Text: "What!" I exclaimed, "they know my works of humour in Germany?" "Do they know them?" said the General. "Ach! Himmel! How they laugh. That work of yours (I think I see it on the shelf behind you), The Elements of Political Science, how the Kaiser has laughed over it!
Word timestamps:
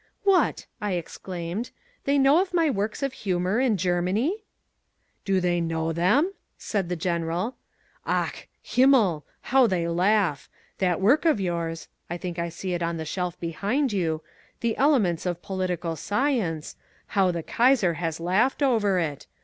"What!" 0.23 0.65
I 0.81 0.93
exclaimed, 0.93 1.69
"they 2.05 2.17
know 2.17 2.43
my 2.53 2.71
works 2.71 3.03
of 3.03 3.13
humour 3.13 3.59
in 3.59 3.77
Germany?" 3.77 4.45
"Do 5.25 5.39
they 5.39 5.61
know 5.61 5.93
them?" 5.93 6.33
said 6.57 6.89
the 6.89 6.95
General. 6.95 7.55
"Ach! 8.07 8.47
Himmel! 8.63 9.27
How 9.41 9.67
they 9.67 9.87
laugh. 9.87 10.49
That 10.79 10.99
work 11.01 11.23
of 11.25 11.39
yours 11.39 11.87
(I 12.09 12.17
think 12.17 12.39
I 12.39 12.49
see 12.49 12.73
it 12.73 12.81
on 12.81 12.97
the 12.97 13.05
shelf 13.05 13.39
behind 13.39 13.93
you), 13.93 14.23
The 14.61 14.75
Elements 14.75 15.27
of 15.27 15.43
Political 15.43 15.97
Science, 15.97 16.77
how 17.09 17.29
the 17.29 17.43
Kaiser 17.43 17.93
has 17.93 18.19
laughed 18.19 18.63
over 18.63 18.97
it! 18.97 19.27